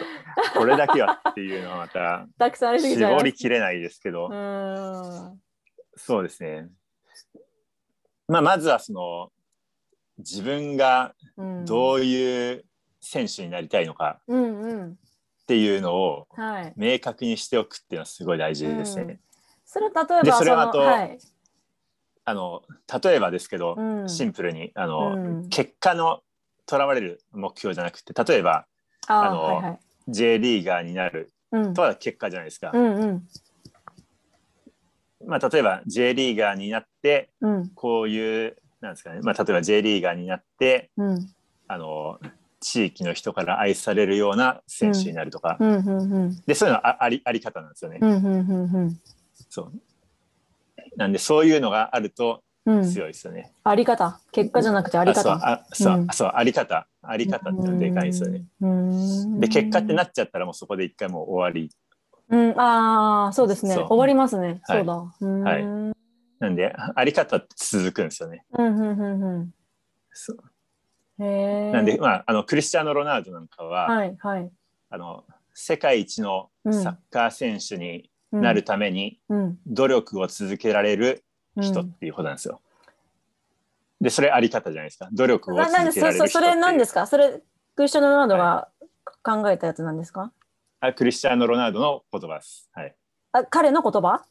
[0.54, 4.30] とこれだけはっていうのはまた たくさんありすぎちゃ絞りきれないですけど。
[4.30, 5.42] うん
[5.98, 6.70] そうですね。
[8.28, 9.32] まあ、まずはその
[10.20, 11.14] 自分が
[11.66, 12.66] どういう
[13.02, 16.28] 選手になりたいのかっていうのを
[16.76, 19.04] 明確にしておくっていうのはすごい大事ですね。
[19.04, 19.20] うん、
[19.66, 21.18] それ例えばそれはと、はい、
[22.26, 22.64] あの
[23.04, 26.22] 例えばですけど、うん、シンプルにあの、うん、結果の
[26.66, 28.66] とらわれる目標じゃなくて例えば
[29.08, 29.80] あの、はいはい、
[30.10, 31.32] J リーガーになる
[31.74, 32.72] とは結果じゃないですか。
[32.74, 33.28] うんうん
[35.26, 41.30] まあ、例えば J リーガーになって、うん、こういうなんですかね、まあ、例えば J リーガーになって、うん、
[41.68, 42.20] あの
[42.60, 45.58] 地域の人から愛されるような選手になるとか、
[46.48, 48.00] でそういうのはありあり方なんですよね。
[49.50, 49.72] そう。
[50.98, 53.52] なんでそういうのがあると強いですよね。
[53.64, 54.20] あり方。
[54.32, 55.34] 結果じゃなくてあり方。
[55.34, 56.88] あそうあそう、あり方。
[57.04, 58.46] あり方ってでかいですよね。
[59.40, 61.72] で結果ってなっちゃったらもうそこで一回もう終わり
[62.30, 63.76] うん、ああ、そうですね。
[63.76, 64.62] 終わりますね。
[64.66, 64.94] そうだ。
[64.94, 65.66] はい。
[66.40, 68.46] なんで、あり方って続くんですよね。
[68.58, 69.54] うんうんうんうん。
[70.12, 71.24] そう。
[71.24, 74.52] へなんで、まあ、あの、クリスチャーノ・ロナウドなんかは、はいはい。
[74.90, 79.20] あの、世界一のサッカー選手になるために、
[79.66, 81.24] 努力を続けられる
[81.60, 82.62] 人っていうことなんですよ。
[84.00, 85.10] で、それあり方じゃないですか。
[85.12, 87.08] 努力を続けられる人それ何ですか？
[87.08, 87.42] それ、
[87.76, 88.68] クリスチャーノ・ロナウドが
[89.24, 90.32] 考えたやつなんですか、
[90.80, 92.70] あクリスチャーノ・ロナウドの言葉です。
[92.74, 92.96] はい、
[93.32, 94.24] あ彼の言葉？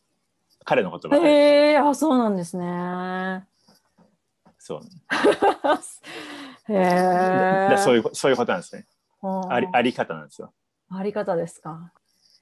[0.65, 1.17] 彼の言葉。
[1.27, 3.45] へえー、あ、そうなんですね。
[4.59, 4.81] そう。
[6.73, 6.75] へ
[7.73, 7.77] え。
[7.79, 8.87] そういうそういうことなんですね。
[9.49, 10.53] ありあり方なんですよ。
[10.91, 11.93] あり方ですか？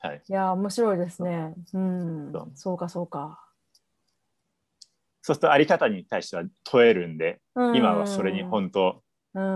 [0.01, 0.23] はい。
[0.27, 1.55] いや面白いですね。
[1.73, 2.33] うん。
[2.33, 3.41] そうそうかそうか。
[5.23, 7.41] そうするとあり方に対しては問えるんで、
[7.75, 9.03] 今はそれに本当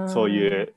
[0.09, 0.75] そういう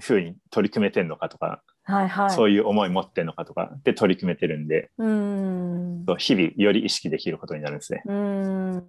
[0.00, 8.02] ふうに取り組めてんのかとか、はいはい、そういう思い持ってんのかとかで取り組めてるんでうん日々より意識できることになるんですね。
[8.06, 8.88] うん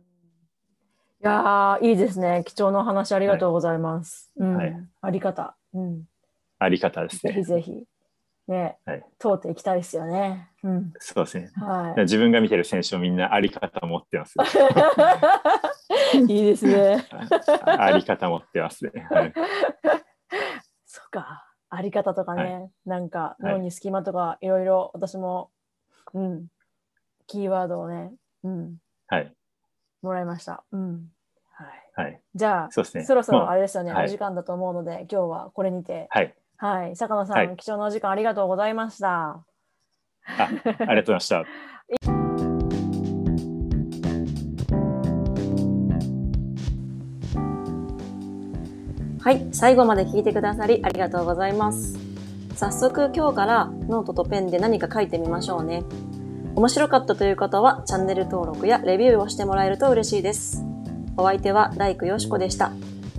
[1.21, 4.31] いやいいですね貴重な話ありがとうございます。
[4.37, 6.03] はい、うんはい、あり方、うん、
[6.59, 7.33] あり方ですね。
[7.33, 7.83] ぜひぜひ
[8.47, 10.49] ね、はい、通っていきたいですよね。
[10.63, 12.01] うん、そうですね、はい。
[12.01, 14.35] 自分が見てる選手もみんなあり方持ってます。
[16.17, 17.07] いいですね。
[17.65, 19.07] あり方持ってますね。
[19.09, 19.33] はい、
[20.85, 21.52] そっか。
[21.75, 25.49] あり方とかね、はい、なんか脳に隙間とかいろいろ私も、
[26.13, 26.47] うん、
[27.25, 28.11] キーワードをね、
[28.43, 28.75] うん、
[29.07, 29.33] はい、
[30.03, 30.63] もらいました。
[30.71, 31.09] うん、
[31.51, 32.03] はい。
[32.05, 32.21] はい。
[32.35, 33.03] じゃあ、そうですね。
[33.05, 36.07] そろそろあれですよね、お時間だと思うので、今日はこれにて。
[36.11, 36.35] はい。
[36.57, 36.95] はい。
[36.95, 39.09] 坂野さん、貴重なお時間ありがとうございました。
[39.29, 39.43] あ
[40.37, 41.43] ありがとうございました。
[49.23, 51.97] はい、最後まで聞いてくださりありがとうございます。
[52.57, 55.83] 早速今日からノートとペンで何か書いてみましょうね。
[56.55, 60.65] 面白かったという方はチャンネル登録やレビューをしてもらえると嬉しいです。
[61.15, 62.73] お相手は大工よしこでした。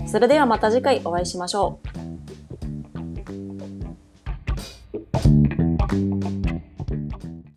[0.07, 1.94] それではまた次回お会いしましょう。